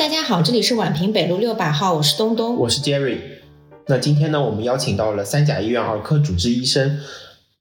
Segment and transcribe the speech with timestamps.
[0.00, 3.18] 大家好，这里是宛平北路六百号，我是东东，我是 Jerry。
[3.86, 6.98] 那今天呢，我们邀请到了三甲医院儿科主治医生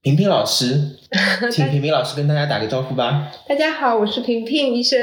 [0.01, 0.95] 平平老师，
[1.51, 3.29] 请平平老师跟大家打个招呼吧。
[3.49, 4.97] 大家好，我是平平医生。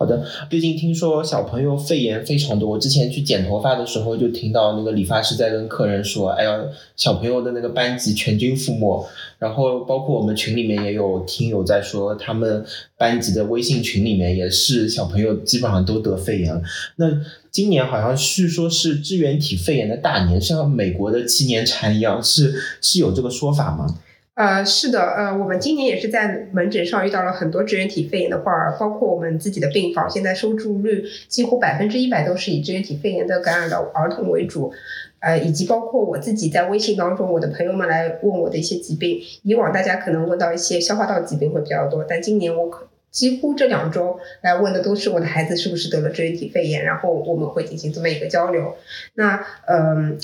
[0.00, 2.70] 好的，最近听说小朋友肺炎非常多。
[2.70, 6.58] 我之前去剪头发的时候，就听到那个理发师在跟客人说：“哎呀，
[6.96, 9.06] 小朋友的那个班级全军覆没。”
[9.38, 12.64] 然后包括我们群里面也有听友在说，他们
[12.96, 16.62] 班级的微信群里面也是小朋友基本上都得肺炎了。
[16.96, 17.06] 那
[17.50, 23.98] 今年好像是说是支原体肺炎的大年，像美国的七年蝉一样，是是有这个说法吗？
[24.40, 34.72] 呃，是的，呃，我们今年也是在门诊上遇到了很多支原体肺炎的患儿，包括我们自己的病房，现在收住率几乎百分之一百都是以支原体肺炎的感染的儿童为主，
[35.18, 48.74] 呃，以及包括我自己在微信当中，我的朋友们来问我的一些疾病，以往大家可能问到一些消化道疾病会比较多，但今年我可几乎这两周来问的都是我的孩子是不是得了支原体肺炎，然后我们会进行这么一个交流，
[49.16, 50.18] 那嗯。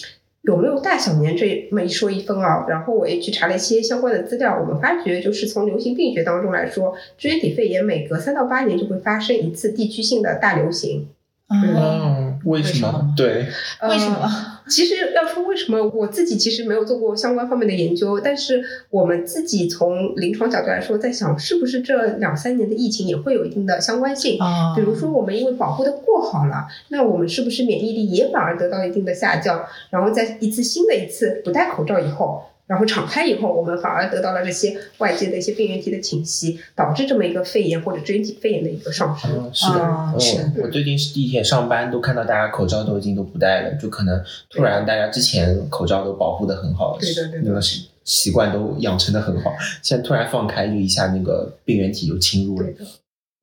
[0.46, 2.64] 有没有大小年这么一说一分啊？
[2.68, 11.08] 然后我也去查了一些相关的资料，我们发觉就是从流行病学当中来说，支原体肺炎每隔三到八年就会发生一次地区性的大流行。
[11.48, 13.12] 嗯，为什么？
[13.16, 13.46] 对，
[13.88, 14.30] 为什么？
[14.68, 24.38] 其实要说为什么，我自己其实没有做过相关方面的研究，但是我们自己从临床角度来说，在想是不是这两三年的疫情也会有一定的相关性。
[24.40, 29.64] 啊，比如说我们因为保护的过好了，那我们是不是免疫力也反而得到一定的下降？
[29.90, 32.44] 然后在一次新的一次不戴口罩以后。
[32.66, 39.30] 然后敞开以后，我们反而得到了这些外界的一些病原体的侵袭，导致这么一个肺炎或者支原体肺炎的一个上升。
[39.52, 40.52] 是的，是的。
[40.62, 52.66] 我最近是地铁上班，都看到大家口罩都已经都不戴了，就可能突然大家之前口罩都保护的很好，对对对，那个习习惯都养成的很好，现在突然放开，就一下那个病原体就侵入了。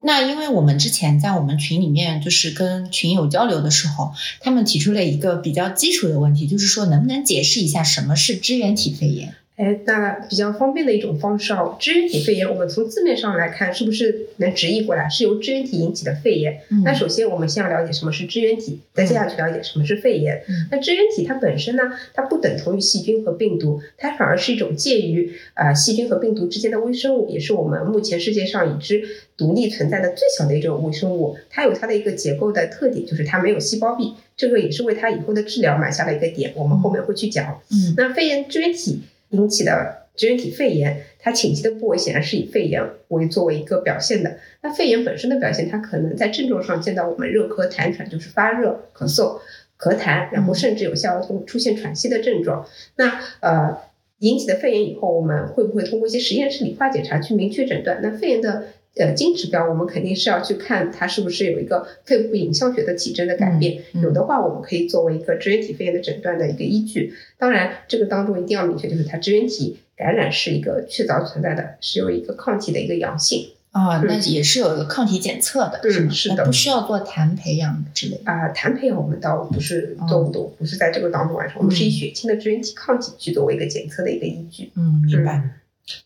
[0.05, 9.33] 那因为我们之前在我们群里面就是跟群友交流的时候，他们提出了一个比较基础的问题，就是说能不能解释一下什么是支原体肺炎？
[9.55, 16.59] 哎，那比较方便的一种方式哦，支原体肺炎，我们从字面上来看，是不是能直译过来是由支原体引起的肺炎？
[16.83, 20.43] 那首先我们先要了解什么是支原体，再接下去了解什么是肺炎。
[20.71, 21.83] 那支原体它本身呢，
[22.15, 29.03] 它不等同于细菌和病毒，它反而是一种介于呃细菌和病毒之间的微生物，也是我们目前世界上已知
[29.37, 31.37] 独立存在的最小的一种微生物。
[31.52, 36.53] 它有它的一个结构的特点，就是它没有细胞壁，这个也是为它以后的治疗埋下了一个点。
[36.55, 37.61] 我们后面会去讲。
[37.69, 39.03] 嗯，那肺炎支原体。
[39.33, 44.38] 引起的支原体肺炎，它侵袭的部位显然是以肺炎为作为一个表现的。
[44.61, 49.39] 那肺炎本身的表现，它可能在症状上见到我们热咳痰喘，就是发热、咳嗽、
[49.77, 52.66] 咳痰，然后甚至有些儿童出现喘息的症状。
[52.95, 53.77] 那呃
[54.20, 57.99] 引起的肺炎以后，我们会不会通过一些实验室理化检查去明确诊断？
[58.02, 58.67] 那肺炎的。
[58.95, 67.14] 呃，金指标我们肯定是要去看它是不是有一个肺部影像学的体征的改变，有的话我们可以作为一个支原体肺炎的诊断的一个依据。
[67.37, 73.49] 当然，这个当中一定要明确，就是它支原体感染是一个确凿存在的，是有一个抗体的一个阳性。
[73.71, 76.11] 啊，那也是有一个抗体检测的，是吗？
[76.11, 78.21] 是的，不需要做痰培养之类。
[78.23, 84.71] 啊，痰培养我们倒不是做不多，不是在这个当中完成，我们是以血清的支原体抗体去作为一个检测的一个依据。
[84.75, 85.42] 嗯，明白。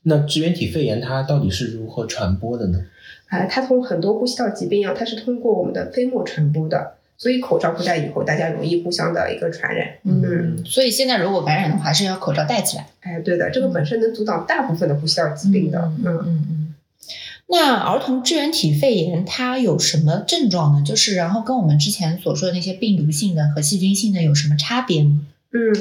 [0.04, 2.80] 那支原体肺炎它到底是如何传播的呢？
[3.28, 9.96] 啊，它同很多呼吸道疾病一样，它是通过我们的飞沫传播的，所以口罩不戴以后，大家容易互相的一个传染。
[10.04, 12.88] 嗯，所以现在如果感染的话，是要口罩戴起来。
[13.02, 15.80] 哎，对的，这个本身能阻挡大部分的呼吸道疾病的。
[16.04, 16.74] 嗯嗯嗯。
[17.50, 20.84] 那儿童支原体肺炎它有什么症状呢？
[20.86, 25.22] 就是然后跟我们之前所说的那些病毒性的和细菌性的有什么差别吗？
[25.53, 25.74] 嗯，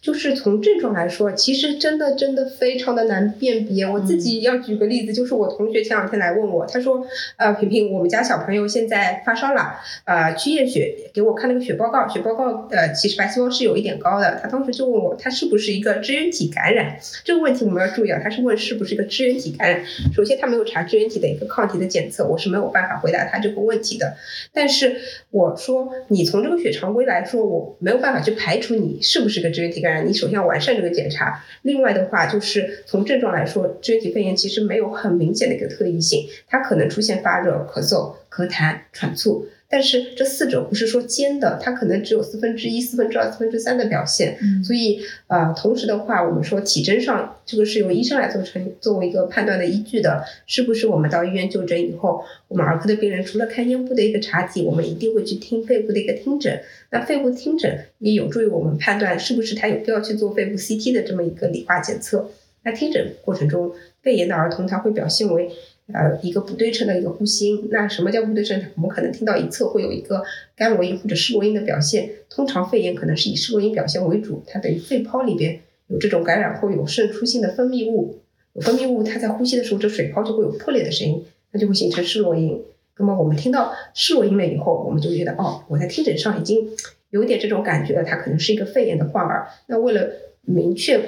[0.00, 3.86] 就是从症状来说，其实真的真的非常的难辨别。
[3.86, 7.06] 我自己要举个例子，就是我同学前两天来问我，他说
[7.38, 14.40] ：“呃，平平，我们家小朋友现在发烧了，呃，去验血，给我看了个血报告，血报告呃，其实白细胞是有一点高的。
[14.42, 16.98] 他当时就问我，他是不是一个支原体感染？
[17.22, 19.84] 这个问题我们要注意啊，他是问是不是一个支原体感染。
[20.12, 24.16] 首先他没有查支原体的一个抗体的检测，我是没有办法回答他这个问题的。
[24.52, 24.96] 但是
[25.30, 29.00] 我说，你从这个血常规来说，我没有办法去排除你。
[29.12, 30.08] 是不是个支原体感染？
[30.08, 31.44] 你首先要完善这个检查。
[31.60, 39.46] 另外的话，就是从症状来说，支原体肺炎其实没有很明显的一个特异性，它可能出现发热、咳嗽、咳痰、喘促。
[39.72, 44.36] 但是这四者不是说兼的，它可能只有四分之一、四分之二、四分之三的表现。
[44.62, 50.22] 所以，呃，同时的话，我们说体征上，这个是由医生来做成作为一个判断的依据的。
[50.46, 56.60] 是不是我们到医院就诊以后，我们儿科的病人除了看咽部的一个查体，我们一定会去听肺部的一个听诊。
[56.90, 62.28] 那肺部听诊也有助于我们判断是不是他有必要去做肺部 CT 的这么一个理化检测。
[62.64, 63.72] 那听诊过程中，
[64.02, 65.50] 肺炎的儿童他会表现为
[65.92, 67.68] 呃一个不对称的一个呼吸。
[67.70, 68.62] 那什么叫不对称？
[68.76, 70.22] 我们可能听到一侧会有一个
[70.54, 72.10] 干螺音或者湿螺音的表现。
[72.30, 78.20] 通常肺炎可能是以湿螺音表现为主，它等于肺泡里边有这种感染后有渗出性的分泌物，
[78.54, 82.62] 有分泌物它在呼吸的时候，这水泡就会有破裂的声音，那就会形成湿螺音。
[82.98, 86.68] 那么我们听到湿螺音了以后，我们就觉得哦，我在听诊上已经
[87.10, 89.48] 有点这种感觉了，它可能是一个肺炎的患儿。
[89.66, 90.08] 那为了
[90.42, 91.00] 明确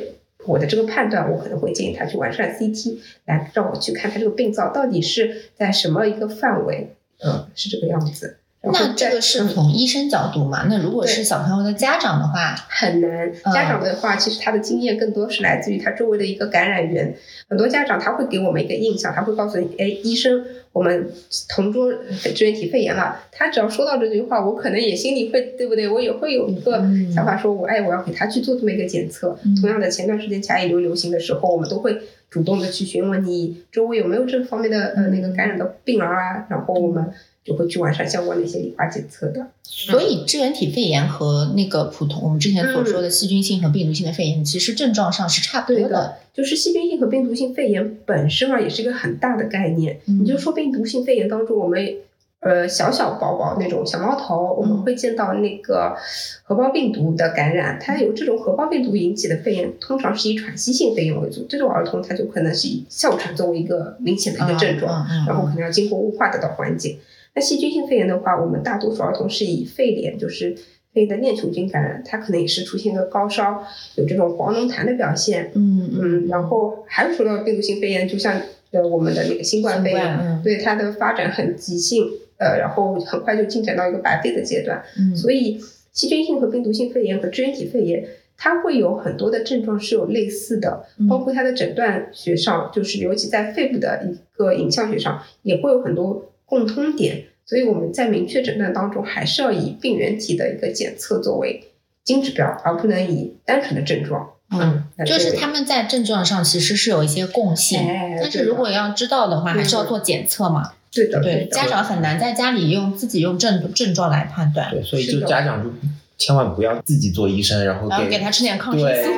[0.47, 6.95] 我的这个判断，我可能会建议他去完善 CT，来让我去看他这个病灶到底是在什么一个范围，
[7.25, 8.39] 嗯，是这个样子。
[8.67, 10.65] 那这个是从医生角度嘛？
[10.71, 13.31] 那如果是小朋友的家长的话，很难。
[13.53, 17.15] 家长的话，其实他的经验更多是来自于他周围的一个感染源。
[17.47, 21.09] 很多家长他会给我们一个印象，他会告诉你，哎，医生，我们
[21.49, 21.91] 同桌
[22.35, 23.23] 支原体肺炎了。
[23.33, 25.89] 他只要说到这句话，我可能也心里会，对不对？
[25.89, 26.85] 我也会有一个
[27.15, 29.39] 想法，说我哎，我要给他去做这么一个检测。
[29.61, 31.97] 同样的，前段时间甲乙流流行的时候，我们都会
[32.29, 37.11] 主动的去询问你周围有没有这方面的呃那个感染的病儿啊，然后我们。
[37.45, 46.17] 就会去完善相关的一些理化检测的，所以支原体肺炎和那个普通我们之前所说的细菌性和病毒性的肺炎，其实症状上是差不多的。
[46.33, 50.01] 就是细菌性和病毒性肺炎本身啊，也是一个很大的概念。
[50.07, 51.97] 你就说病毒性肺炎当中，我们
[52.41, 55.95] 呃小小宝宝那种小猫头，我们会见到那个
[56.43, 61.47] 核胞病毒的感染，它有这种核胞病毒引起的肺炎，通常是以喘息性肺炎为主。
[61.49, 66.97] 这种儿童他就可能是以哮喘作为一个明显的一个症状，然后可能要经过雾化得到缓解。
[67.35, 70.57] 那细菌性肺炎的话，我们大多数儿童是以肺炎，就是
[70.93, 73.65] 肺的链球菌感染，它可能也是出现一个高烧，
[73.97, 75.51] 有这种黄脓痰的表现。
[75.55, 78.41] 嗯嗯，然后还有说到病毒性肺炎，就像
[78.71, 82.07] 呃我们的那个新冠肺炎，对它的发展很急性，
[82.39, 84.85] 呃，然后很快就进展到一个白肺的阶段。
[84.97, 85.59] 嗯，所以
[85.93, 88.07] 细菌性和病毒性肺炎和支原体肺炎，
[88.37, 96.31] 它会有很多的症状是有类似的，包括它的诊断学上，就是尤其在肺部的一个影像学上，也会有很多。
[96.45, 101.69] 共通点，所以我们在明确诊断当中，还是要以病原体的一个检测作为
[102.03, 104.31] 金指标，而不能以单纯的症状。
[104.51, 107.81] 嗯，就是他们在症状上其实是有一些共性，
[108.21, 110.73] 但是如果要知道的话，还是要做检测嘛。
[110.93, 114.71] 对的，对，家长很难在家里用自己用症症状来判断。
[114.71, 115.71] 对，所以就家长就。
[116.17, 119.11] 千万不要自己做医生，然后给给他吃点抗生素，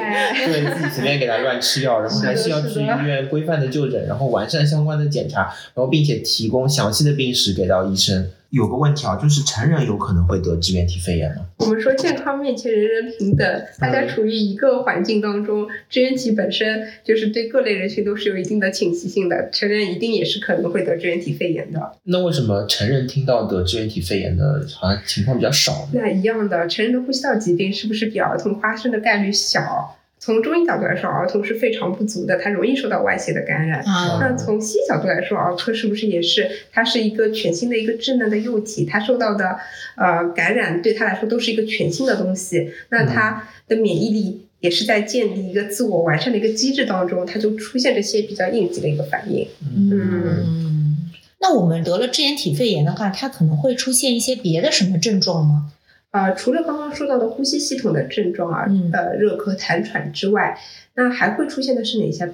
[0.47, 5.43] 对自己随便给他乱吃药， 然后还是要去医院规范的就诊，然后完善相关的检查，
[5.75, 8.31] 然后并且提供详细的病史给到医生。
[8.51, 11.47] 有个问题啊，就是成人有可能会得支原体肺炎吗？
[11.59, 21.93] 我们说健康面前人人平等，大家处于一个环境当中，支原体本身就是对各类人群都是有一定的侵袭性的，成人一定也是可能会得支原体肺炎的。
[22.05, 25.89] 那为什么成人听到得支原体肺炎的，好像情况比较少？
[25.93, 29.97] 那一样的，成人的呼吸道疾病是不是比儿童发生的概率小？
[30.27, 33.81] 从中医角度来说，儿童是非常不足的，他容易受到外邪的感染。
[34.19, 36.51] 那从西医角度来说，儿科是不是也是？
[36.73, 39.57] 它是一个全新的一个稚嫩的幼体，它受到的
[39.95, 42.73] 呃感染对他来说都是一个全新的东西。
[42.89, 49.47] 那他的免疫力也是在建立一个自我完善的一个机制当中，它就出现这些比较应急的一个反应。
[49.63, 51.09] 嗯，
[51.41, 55.71] 那我们得了支原体肺炎的话，它可能会出现一些别的什么症状吗？
[56.11, 60.59] 啊，除了刚刚说到的呼吸系统的症状啊，呃，热咳痰喘之外，
[60.95, 62.33] 那还会出现的是哪些？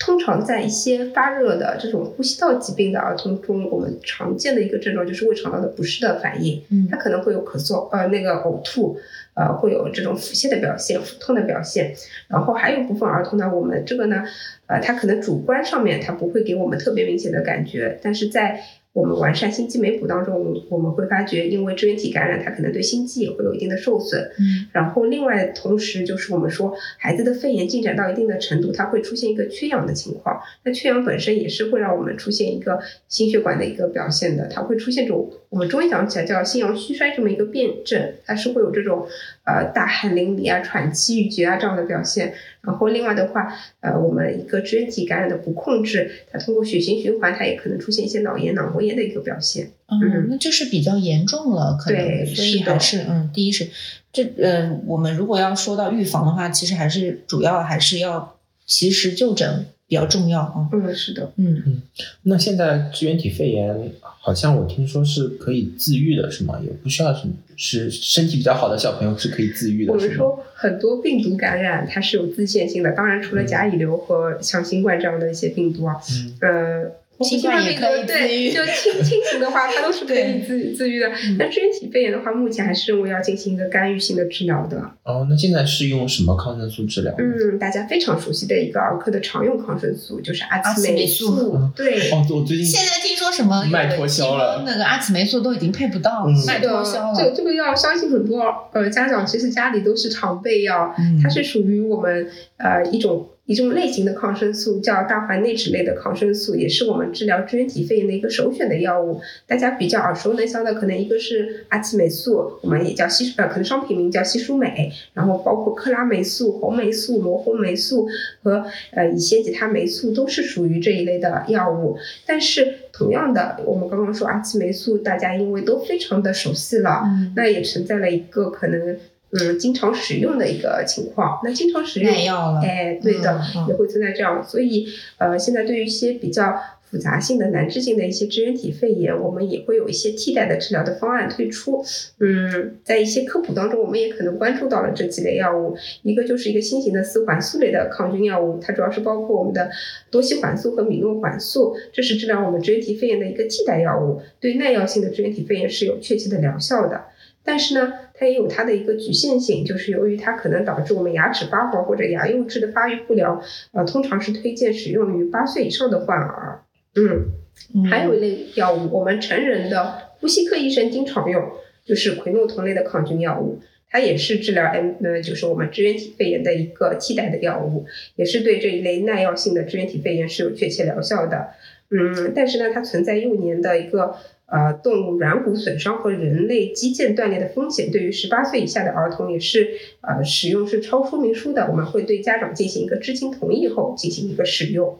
[0.00, 8.98] 通常在一些发热的这种呼吸道疾病的儿童中，我们常见的一个症状就是胃肠道的不适的反应，嗯，它可能会有咳嗽，呃，那个呕吐，
[9.34, 11.94] 呃，会有这种腹泻的表现、腹痛的表现。
[12.26, 14.24] 然后还有部分儿童呢，我们这个呢，
[14.66, 18.60] 呃，他可能主观上面他不会给我们特别明显的感觉，但是在
[18.96, 24.22] 我们完善心肌酶谱当中，我们会发觉，因为支原体感染，它可能对心肌也会有一定的受损。
[24.38, 30.40] 嗯，然后另外同时就是我们说，孩子的肺炎进展到一定的程度，它会出现一个缺氧的情况。
[30.64, 39.06] 那缺氧本身也是会让我们出现一个心血管的一个表现的，它会出现这种我们中医讲起来叫心阳虚衰这么一个辩证，它是会有这种
[39.44, 42.34] 呃大汗淋漓啊、喘气欲绝啊这样的表现。
[42.60, 49.70] 然后另外的话，呃，我们一个支原体感染的不控制，它通过血型循环，它也可能出现一些脑炎、脑膜炎的一个表现。
[49.86, 53.66] 嗯，那就是比较严重了，可能，所以还是嗯，第一是
[54.12, 58.36] 这呃，我们如果要说到预防的话，其实还是主要还是要
[58.66, 59.64] 及时就诊。
[59.88, 61.62] 比较重要啊，嗯，是的，嗯。
[61.66, 61.82] 嗯，
[62.22, 66.60] 那现在支原体肺炎好像我听说是可以自愈的，是吗？
[66.64, 69.92] 也不需要什么，是身体比较好的小朋友是可以自愈的。
[69.92, 76.90] 我们说很多病毒感染它是有自限性的，当然除了甲乙流和像新冠这样的一些病毒啊，嗯，呃，
[77.24, 81.08] 新冠也可以自愈，就轻轻型的话，它都是可以自自愈的。
[81.38, 84.78] 那支原体肺炎的话，目前还是认为要进行一个干预性的治疗的。
[85.02, 87.14] 哦，那现在是用什么抗生素治疗？
[87.18, 91.58] 嗯，大家非常熟悉的一个儿科的常用抗生素就是阿奇霉素。
[91.74, 92.10] 对。
[92.10, 97.14] 哦，我最近现在听说什么卖脱销了，那个阿奇霉素都已经配不到，卖脱销了。
[97.16, 98.42] 这这个药，相信很多
[98.72, 103.26] 呃家长其实家里都是常备药，它是属于我们呃一种。
[103.46, 109.20] 一种类型的抗生素叫大环内酯类的抗生素，也是我们治疗支原体肺炎的一个首选的药物。
[109.46, 118.08] 大家比较耳熟能详的，可能一个是阿奇霉素，我们也叫西呃，可能商品名叫西舒美，然后包括克拉霉素、红霉素、罗红霉素
[118.42, 121.96] 和呃乙酰吉他霉素都是属于这一类的药物。
[122.26, 127.04] 但是同样的，我们刚刚说阿奇霉素，大家因为都非常的熟悉了，
[127.36, 128.96] 那也存在了一个可能。
[129.30, 132.12] 嗯，经常使用的一个情况，那经常使用，
[132.60, 134.42] 哎，对的，也会存在这样。
[134.42, 134.86] 所以，
[135.18, 136.56] 呃，现在对于一些比较
[136.88, 141.84] 复杂性的难治性的一些支原体肺炎，我们也会有一些替代的治疗的方案推出。
[142.20, 149.68] 嗯，在一些科普当中，我们也可能关注到了这几类药物，一个就是一个新型的四环素类的抗菌药物，它主要是包括我们的
[150.08, 157.06] 多西环素和米诺环素，这是治疗我们支原体肺炎的一个替代药物，对耐药性的支原体肺炎是有确切的疗效的。
[157.46, 163.40] 但是呢，它也有它的一个局限性，就是由于它可能导致我们牙齿发黄或者牙釉质的发育不良，
[163.72, 166.64] 呃，通常是推荐使用于八岁以上的患儿。
[166.96, 171.52] 嗯，还有一类药物，我们成人的呼吸科医生经常用，
[171.84, 177.86] 就是喹诺酮类的抗菌药物，它也是治疗 M 呃，就是我们支原体肺炎的一个替代的药物，
[178.16, 181.50] 也是对这一类耐药性的支原体肺炎是有确切疗效的。
[181.90, 184.16] 嗯，但是呢，它存在幼年的一个。
[184.46, 189.68] 呃，动物软骨损伤和人类肌腱断裂的风险，对于十八岁以下的儿童也是
[190.02, 194.98] 呃使用是超说明书的，我们会对家长进行一个知情同意后进行一个使用。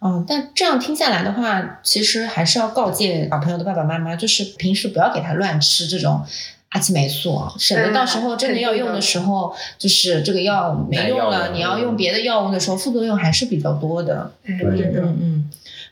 [0.00, 6.22] 哦，但这样听下来的话，其实还是要告诫小朋友的爸爸妈妈，就是平时不要给他乱吃这种
[6.68, 14.30] 阿奇霉素，省得到时候真的要用的时候，就是这个药没用了，你要用别的药物的时候，副作用还是比较多的。
[14.44, 15.50] 嗯嗯嗯。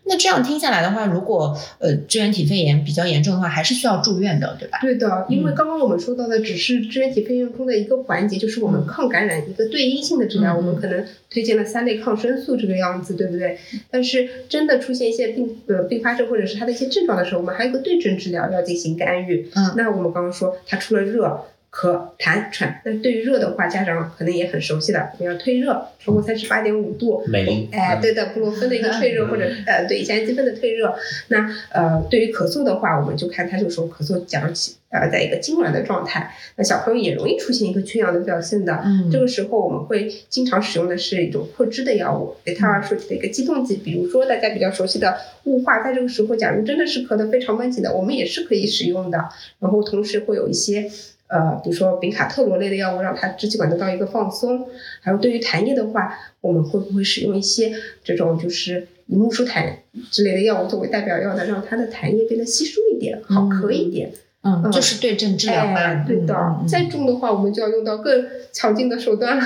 [0.09, 4.79] 那这样听下来的话，如果呃支原体肺炎比较严重的话，还是需要住院的，对吧？
[4.81, 13.59] 对的，因为刚刚我们说到的只是支原体肺炎中的一个环节，就是我们抗感染一个对应性的治疗，我们可能推荐了三类抗生素这个样子，对不对？
[13.91, 19.51] 但是真的出现一些并呃并发症或者是它的一些症状的时候，我们还有个对症治疗要进行干预。
[19.55, 21.45] 嗯，那我们刚刚说它出了热。
[21.77, 27.23] 咳痰喘，那对于热的话，家长可能也很熟悉的，我们要退热，超过三十八点五度，
[27.71, 30.95] 哎，对的，布洛芬的一个退热，或者呃，对乙酰氨基酚的退热。
[31.29, 38.81] 那呃，对于咳嗽的话，我们就看他这个时候咳嗽，假如起呃，在一个痉挛的状态，那小朋友也容易出现一个缺氧的表现的。
[38.83, 45.15] 嗯，这个时候我们会经常使用的是一种扩支的药物，对他说起的一个激动剂，比如说大家比较熟悉的
[45.45, 49.19] 雾化，在这个时候，假如真的是咳得非常闷紧的，我们也是可以使用的。
[49.59, 50.91] 然后同时会有一些。
[51.29, 54.69] 呃，比如说丙卡特罗类的药物，让它支气管得到一个放松。
[55.01, 57.73] 还有对于痰液的话，我们会不会使用一些
[58.05, 59.79] 这种就是以木舒坦
[60.11, 64.13] 之类的药物作为代表药呢，让它的痰液变得稀疏一点，好咳一点？
[64.43, 66.05] 嗯，就是对症治疗嘛。
[66.05, 66.37] 对的，
[66.69, 69.43] 再重的话，我们就要用到更强劲的手段了，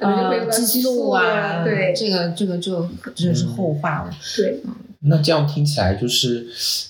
[0.00, 1.62] 可能就会用到激素啊。
[1.62, 4.10] 对，这个这个就这是后话了。
[4.34, 4.62] 对，
[5.00, 6.46] 那这样听起来就是，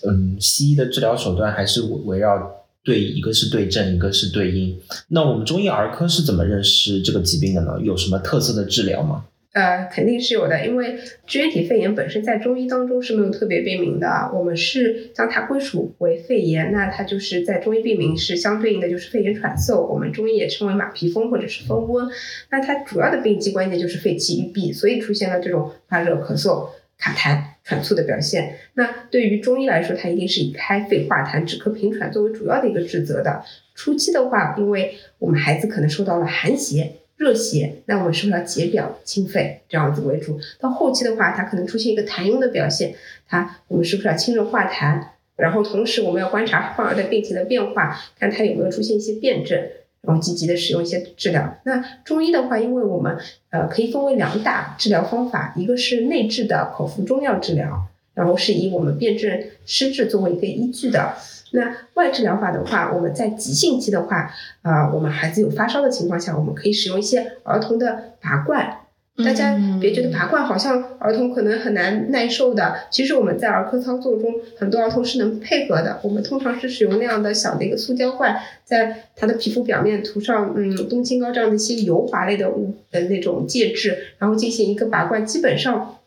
[0.07, 2.55] 嗯，西医的治疗手段还是围绕。
[2.89, 4.75] 对，一个是对症，一个是对应。
[5.09, 7.79] 那我们中医儿科是怎么认识这个疾病的呢？
[7.83, 9.27] 有什么特色的治疗吗？
[9.53, 22.09] 呃，肯定是有的，因为支原体肺炎本身在中医当中是没有特别病名的，我们是将它归属为肺炎，那它就是在中医病名是相对应的就是肺炎喘嗽，我们中医也称为马皮风或者是风温。
[22.51, 27.48] 那它主要的病机关键就是肺气郁闭，所以出现了这种发热、咳嗽、卡痰。
[27.69, 33.45] 喘促的表现，那对于中医来说，它一定是以开肺化痰、止咳平喘作为主要的一个治则的。
[33.75, 40.41] 初期的话，因为我们孩子可能受到了寒邪、热邪，那我们是不是要解表清肺这样子为主？
[40.59, 42.95] 到后期的话，它可能出现一个痰壅的表现，
[43.29, 45.03] 它我们是不是要清热化痰？
[45.37, 49.63] 然后同时我们要观察患儿的病情的变化，看他有没有出现一些变症。
[50.09, 51.59] 然后积极的使用一些治疗。
[51.65, 53.19] 那中医的话，因为我们
[53.51, 59.31] 呃可以分为两大治疗方法，一个是内治的口服中药治疗，然后是以我们辨证
[59.67, 61.13] 施治作为一个依据的。
[61.53, 64.31] 那外治疗法的话，我们在急性期的话，
[64.63, 68.78] 啊，我们孩子有发烧的情况下，我们可以使用一些儿童的拔罐。
[69.25, 75.99] 大家别觉得拔罐好像儿童可能很难耐受的，其实我们在儿科操作中，很多儿童是能配合的。
[76.03, 85.98] 我们通常是使用那样的小的一个塑胶罐，在他的皮肤表面涂上嗯冬青膏这样的一些油滑类的物的那种介质，然后进行一个拔罐，基本上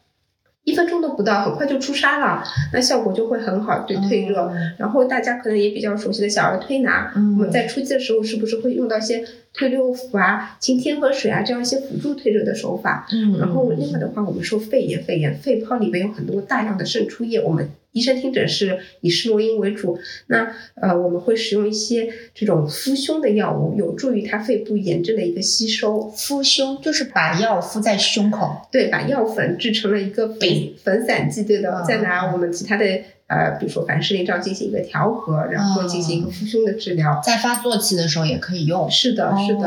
[0.64, 4.40] 一分钟都不到，很快就出痧了，那效果就会很好，对退热。
[4.54, 13.08] 嗯然后大家可能也比较熟悉的小儿推拿，嗯我们在初期的时候是不是会用到一些推六腑啊、清天河水啊这样一些辅助退热的手法？
[13.12, 19.98] 嗯，然后另外的话，我们说肺炎，肺炎肺泡里面有很多大量的渗出液，我们医生听诊是以施罗因为主。
[20.28, 26.10] 那呃，我们会使用一些这种敷胸的药物，有助于它肺部炎症的一个吸收。
[26.10, 30.50] 敷胸就是把药敷在胸口，对，把药粉制成了一个粉
[30.84, 32.86] 粉散剂，对的，嗯再拿我们其他的
[33.32, 37.22] 呃，比如说凡士林这样进行一个调和，然后进行一个复胸的治疗。
[37.24, 38.92] 在发作期的时候也可以用。
[38.92, 39.62] 是的，是的。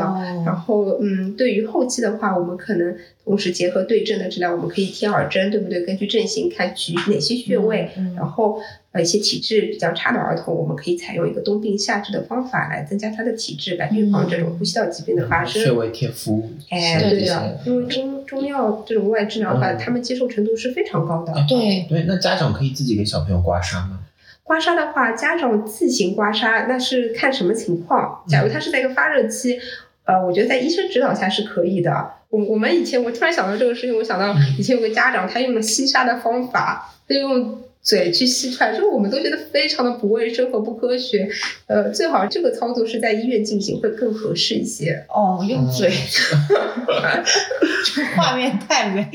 [0.45, 5.83] 然哦后，嗯，对于后期的话，我们可能同时结合对症的治疗，我们可以贴耳针，对不对？
[5.83, 8.59] 根据症型看取哪些穴位，嗯嗯然后
[8.91, 15.63] 呃一些体质比较差的儿童，我们可以采用一个冬病夏治的方法来增加他的体质，来预防这种呼吸道疾病的发生。
[15.63, 17.87] 穴位贴敷，哎，对对对的，因为
[18.25, 21.33] 中中药这种外治疗的话，嗯他们接受程度是非常高的。
[21.47, 23.99] 对，对，那家长可以自己给小朋友刮痧吗？
[24.43, 28.23] 刮痧的话，家长自行刮痧，那是看什么情况。
[28.27, 29.59] 假如他是在一个发热期，
[30.03, 32.11] 呃，我觉得在医生指导下是可以的。
[32.29, 41.29] 我我们以前我突然想到这个事情，我想到以前有个家长，他用了吸痧的方法，他用嘴去吸出来，这个我们都觉得非常的不卫生和不科学。
[41.67, 45.05] 呃，最好这个操作是在医院进行会更合适一些。
[45.07, 45.91] 哦，用嘴，
[47.85, 49.07] 这画面太美，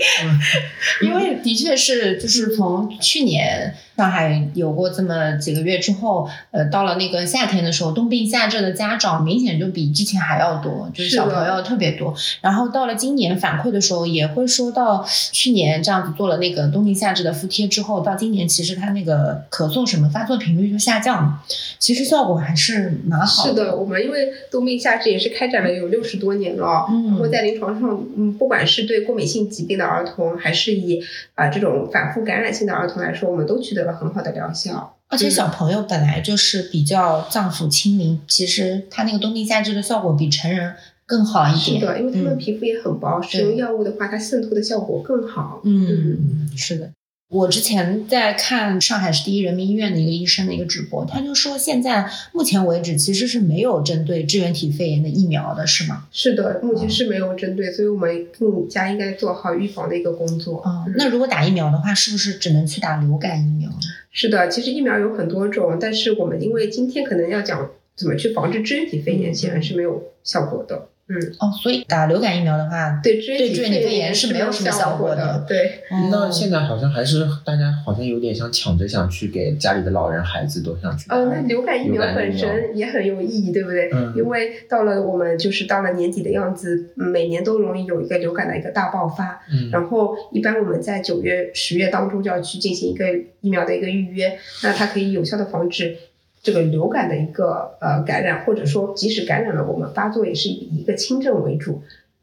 [1.02, 12.14] 因为的确是，就是从去年上海有过这么几个月之后，呃，到了那个夏天的时候，冬病夏治的家长明显就比之前还要多，就是小朋友特别多。
[12.40, 21.42] 然后到了今年反馈的时候，也会说到去年这样子做了那个冬病夏治的敷贴之后，到今年其实他那个咳嗽什么发作频率就下降了，
[21.78, 31.02] 其实效果还是蛮好的是的，我们因为冬病夏治也是开展了有六十多年了，嗯然后在临床上，嗯，不管是对过敏性疾病的儿童，还是以
[31.40, 34.94] 啊、这种反复感染性的儿童来说，我们都取得了很好的疗效。
[35.08, 40.74] 而且小朋友本来就是比较脏腑清明，其实他那个冬病夏治的效果比成人
[41.06, 41.80] 更好一点。
[41.80, 45.62] 是的，因为他们嗯皮肤也很薄，使用药物的话，它渗透的效果更好。
[45.64, 46.90] 嗯，是的。
[47.30, 56.08] 我之前在看上海市第一人民医院的一个医生的一个直播，他就说现在目前为止其实是没有针对支原体肺炎的疫苗的，是吗？
[56.10, 60.56] 是的，目前是没有针对，所以我们更加应该做好预防的一个工作。
[60.64, 63.70] 哦，那如果打疫苗的话，是不是只能去打流感疫苗？
[64.10, 70.88] 是的，其实疫苗有很多种，但是我们因为今天可能要讲怎么去防治支原体肺炎，嗯显然是没有效果的。
[71.10, 75.44] 嗯，哦，所以打流感疫苗的话，对支原体对支原体肺炎是没有什么效效果的的。
[75.48, 81.16] 对，那现在好像还是大家好像有点想抢着想去给家里的老人、孩子都想去打。
[81.16, 83.90] 呃，那流感疫苗本身也很有意义，对不对？
[83.92, 89.40] 嗯因为到了我们就是到了年底的样子，嗯每年都容易有一个流感的一个大爆发。
[89.52, 93.04] 嗯，然后一般我们在九月、十月当中就要去进行一个
[93.40, 95.96] 疫苗的一个预约，那它可以有效的防止
[96.42, 101.82] 这个流感的一个呃感染，或者说即使感染了，我们发作也是以一个轻症为主。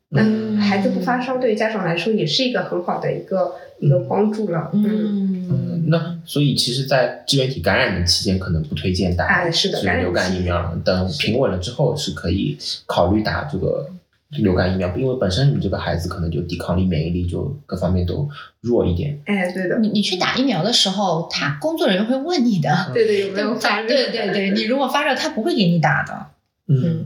[0.09, 0.47] 那嗯。
[0.57, 4.69] 孩子不发烧，对于家长来说也是一个很好的一个一个帮助了。
[4.73, 13.87] 嗯，嗯，那所以其实，在支原体感染的期间，可能不推荐打哎是的这个流感疫苗，等平稳了之后是可以考虑打这个
[14.29, 18.27] 流感疫苗，因为本身你这个孩子可能就抵抗力、免疫力就各方面都
[18.59, 19.17] 弱一点。
[19.25, 23.87] 哎，对的，你你去打疫苗的时候，他工作人员会问你的，对对，有没有发热？
[23.87, 26.27] 对对对，你如果发热，他不会给你打的。
[26.67, 27.05] 嗯，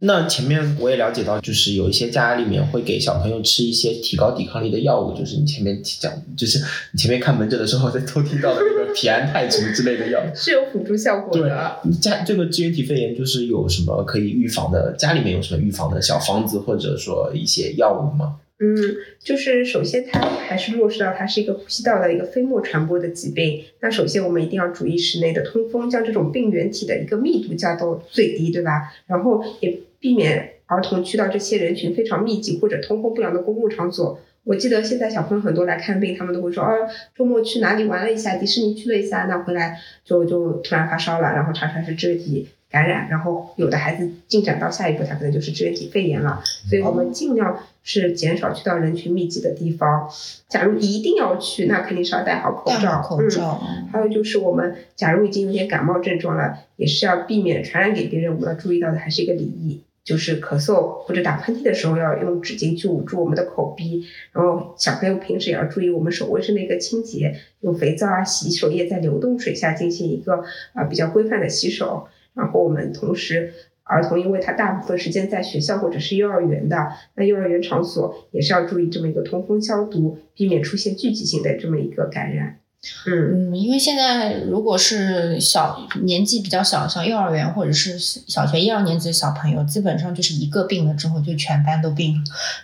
[0.00, 6.58] 那前面我也了解到，就是有一些家里面会给小朋友吃一些提高抵抗力的药物，就是你前面讲，就是
[6.92, 10.20] 你前面看门诊的时候在偷听到的那个体安泰什么之类的药。
[10.34, 11.80] 是有辅助效果的对的。
[12.00, 14.94] 家这个支原体肺炎就是有什么可以预防的？
[14.98, 18.40] 家里面有什么预防的小方子或者说一些药物吗？
[18.60, 18.74] 嗯，
[19.20, 23.62] 就是首先它还是落实到它是一个呼吸道的一个飞沫传播的疾病。
[23.80, 28.92] 那首先我们一定要注意室内的通风，将这种病原体的一个密度降到最低，对吧？
[29.06, 34.18] 然后也避免儿童去到这些人群非常密集或者通风不良的公共场所。
[34.44, 46.42] 我记得现在小朋友很多来看病，他们都会说，哦，周末去哪里玩了一下，迪士尼去了一下，那回来就就突然发烧了，然后查出来是支原体感染，然后有的孩子进展到下一步，他可能就是支原体肺炎了。
[46.68, 50.08] 所以我们尽量是减少去到人群密集的地方。
[50.48, 53.02] 假如一定要去，那肯定是要戴好口罩。
[53.02, 53.60] 好口罩。
[53.62, 53.88] 嗯。
[53.92, 58.34] 还有就是，我们假如已经有点感冒症状了，也是要避免传染给别人。
[58.34, 64.06] 我们要注意到的还是一个礼仪，就是咳嗽或者打喷嚏的时候要用纸巾去捂住我们的口鼻。
[64.32, 70.42] 然后小朋友平时也要注意我们手卫生的一个清洁，用肥皂啊、洗手液在流动水下进行一个
[70.72, 72.08] 啊、比较规范的洗手。
[72.32, 82.60] 然后我们同时儿童，因为他大部分时间在学校或者是幼儿园的，那幼儿园场所也是要注意这么一个通风消毒，避免出现聚集性的这么一个感染。
[83.06, 92.22] 嗯嗯，因为现在如果是小年纪比较小，像幼儿园或者是小学一二年级的小朋友，基本上就是一个病了之后，就全班都病了。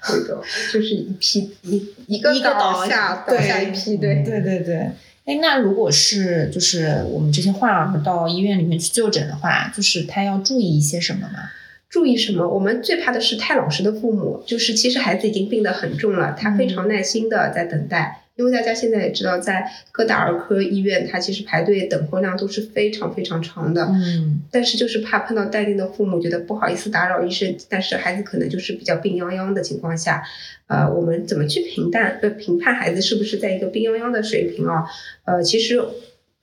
[0.08, 0.40] 对的，
[0.72, 4.22] 就是一批一一个倒下倒下一批，对。
[4.22, 4.90] 对对对。
[5.24, 11.50] 哎，那如果是就是我们这些患儿到医院里面去就诊的话，就是他要注意一些什么吗？
[11.88, 12.48] 注意什么？
[12.48, 18.23] 我们最怕的是太老实的父母，就是其实孩子已经病得很重了，他非常耐心的在等待。
[18.36, 23.84] 因为大家现在也知道，在各大儿科医院，它其实排队等候量都是非常非常长的。
[23.92, 30.22] 嗯，但是就是怕碰到待定的父母，觉得不好意思打扰医生，但是孩子可能就是比较病殃殃的情况下，
[30.66, 34.84] 呃，我们怎么去评判呃评判孩子是不是在一个病殃殃的水平啊？
[35.24, 35.80] 呃，其实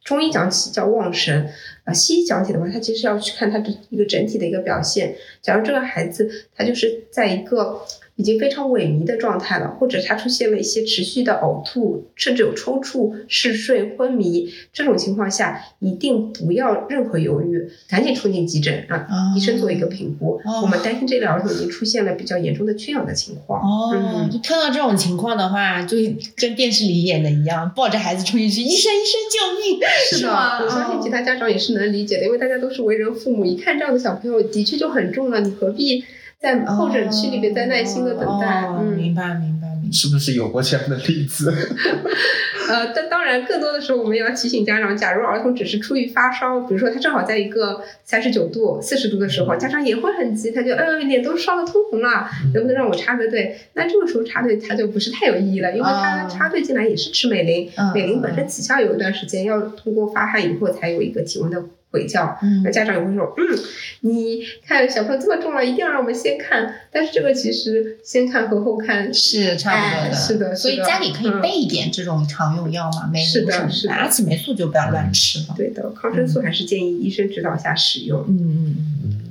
[0.03, 1.49] 中医讲起叫望神，
[1.83, 5.15] 呃，西医讲起的话，它其实要去看他的一个整体的一个表现。
[5.41, 7.81] 假如这个孩子他就是在一个
[8.21, 20.39] 已经非常萎靡的状态了，或者他出现了一些持续的呕吐，甚至有抽搐、嗜睡、昏迷这种情况下，一定不要任何犹豫，赶紧冲进急诊，让哦医生做一个评估。
[20.45, 23.59] 哦我们担心这个儿童已经出现了比较严重的缺氧的情况。
[23.59, 25.97] 哦，嗯就碰到这种情况的话，就
[26.35, 29.79] 跟电视里演的一样，抱着孩子冲进去，医生医生救命！
[30.11, 30.61] 是的，吗？
[30.63, 36.03] 我相信其他家长也是能理解的，因为大家都是为人父母，一看这样的小朋友的确就很重了，你何必
[36.41, 38.63] 在候诊区里面在耐心的等待？
[38.65, 39.91] 哦嗯，明白明白明白。
[39.91, 41.53] 是不是有过这样的例子？
[42.69, 53.55] 呃，但当然，更多的时候我们要提醒家长，假如儿童只是出于发烧，比如说他正好在一个三十九度、四十度的时候，家长也会很急，他就呃脸都烧得通红了，能不能让我插个队？
[53.73, 62.37] 那这个时候插队他就不是太有意义了，因为他哦插队进来也是吃美林，嗯美林本身起效有一段时间，要通过发汗以后才有一个体温的回降。
[62.41, 63.59] 嗯那家长也会说，嗯，
[64.01, 66.73] 你看小朋友这么重了，一定要让我们先看。
[66.91, 75.55] 但是这个其实先看和后看是差不多的，哎是的所以家里可以嗯备一点这种常用药嘛，美是的林什么是的阿奇霉素就不要乱吃了。
[75.55, 78.21] 对的，抗生素还是建议医生指导下使用。
[78.27, 79.21] 嗯嗯嗯，嗯，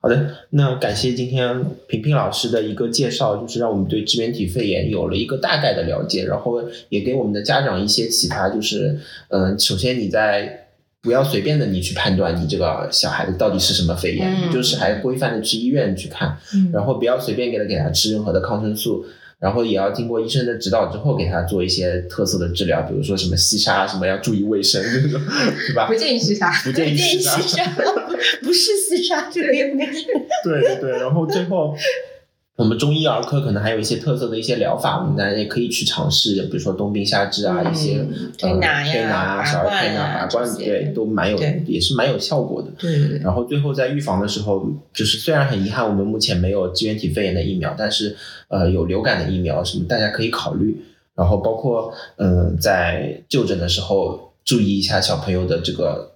[0.00, 10.63] 好的，那感谢今天平平老师的一个介绍，就是让我们对支原体肺炎有了一个大概的了解，然后也给我们的家长一些启发，就是，嗯、首先你在
[11.04, 19.04] 不要随便的你去判断你这个小孩子到底是什么肺炎，嗯就是还规范的去医院去看，嗯然后不要随便给他给他吃任何的抗生素。
[19.40, 25.20] 然后也要经过医生的指导之后，给他做一些特色的治疗，比如说什么吸沙，什么要注意卫生，这种，
[25.68, 25.94] 对吧不？
[25.94, 26.50] 建议吸沙。
[26.62, 26.96] 不建议。
[26.96, 27.62] 吸沙，
[28.42, 30.06] 不是吸沙，这个应该是
[30.44, 31.76] 对对对，然后最后。
[32.56, 38.06] 我们中医儿科可能还有一些特色的一些疗法，我们大家也可以去尝试，比如说冬病夏治啊，嗯一些
[38.38, 42.68] 推呃拿呀推拿啊、小儿推拿、拔罐，对，都蛮有，也是蛮有效果的。
[42.78, 48.16] 对然后最后在预防的时候，就是虽然很遗憾我们目前没有支原体肺炎的疫苗，但是
[48.48, 50.80] 呃有流感的疫苗什么大家可以考虑。
[51.16, 56.10] 然后包括嗯、呃在就诊的时候注意一下小朋友的这个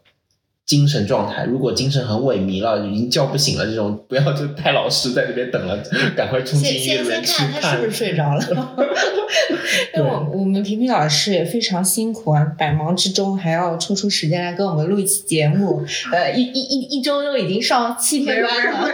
[0.69, 5.83] 精神状态，如果精神很萎靡了，已经叫不醒了，这种 不要就太老实在那边等了，
[6.15, 8.45] 赶快冲进先先先看他是不是睡着了。
[9.97, 18.89] 我我们平平老师也非常辛苦啊，百忙之中还要抽出时间来跟我们录一期节目，呃，一一一一周都已经上七天班了，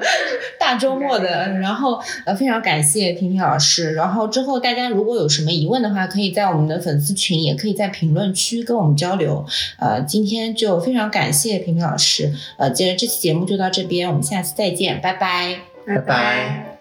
[0.58, 1.48] 大周末的。
[1.58, 3.94] 然后呃，非常感谢婷婷老师。
[3.94, 9.44] 然后之后大家如果有什么疑问的话，可以在我们的粉丝群，也可以在评论区跟我们交流。
[9.78, 12.32] 呃，今天就非常感谢婷婷老师。
[12.56, 15.12] 呃，接着这期节目就到这边，我们下次再见，拜。
[15.14, 16.71] 拜拜拜